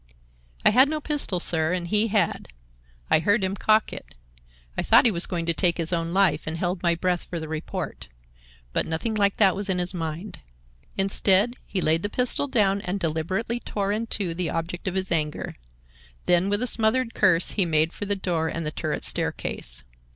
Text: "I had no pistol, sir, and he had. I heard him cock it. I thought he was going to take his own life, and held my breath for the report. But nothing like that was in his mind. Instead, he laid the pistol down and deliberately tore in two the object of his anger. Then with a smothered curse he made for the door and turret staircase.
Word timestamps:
"I 0.65 0.71
had 0.71 0.89
no 0.89 0.99
pistol, 0.99 1.39
sir, 1.39 1.73
and 1.73 1.87
he 1.87 2.07
had. 2.07 2.47
I 3.11 3.19
heard 3.19 3.43
him 3.43 3.55
cock 3.55 3.93
it. 3.93 4.15
I 4.75 4.81
thought 4.81 5.05
he 5.05 5.11
was 5.11 5.27
going 5.27 5.45
to 5.45 5.53
take 5.53 5.77
his 5.77 5.93
own 5.93 6.11
life, 6.11 6.47
and 6.47 6.57
held 6.57 6.81
my 6.81 6.95
breath 6.95 7.23
for 7.25 7.39
the 7.39 7.47
report. 7.47 8.07
But 8.73 8.87
nothing 8.87 9.13
like 9.13 9.37
that 9.37 9.55
was 9.55 9.69
in 9.69 9.77
his 9.77 9.93
mind. 9.93 10.39
Instead, 10.97 11.55
he 11.67 11.81
laid 11.81 12.01
the 12.01 12.09
pistol 12.09 12.47
down 12.47 12.81
and 12.81 12.99
deliberately 12.99 13.59
tore 13.59 13.91
in 13.91 14.07
two 14.07 14.33
the 14.33 14.49
object 14.49 14.87
of 14.87 14.95
his 14.95 15.11
anger. 15.11 15.53
Then 16.25 16.49
with 16.49 16.63
a 16.63 16.65
smothered 16.67 17.13
curse 17.13 17.51
he 17.51 17.65
made 17.65 17.93
for 17.93 18.07
the 18.07 18.15
door 18.15 18.47
and 18.47 18.65
turret 18.75 19.03
staircase. 19.03 19.83